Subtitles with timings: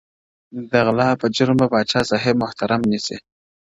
[0.69, 3.17] د غلا په جرم به پاچاصاب محترم نیسې،